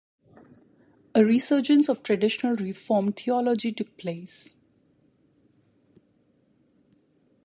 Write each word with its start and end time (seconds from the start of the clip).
A 1.13 1.23
resurgence 1.23 1.87
of 1.87 2.01
traditional 2.01 2.55
Reformed 2.55 3.17
theology 3.17 3.71
took 3.71 3.97
place. 3.97 4.55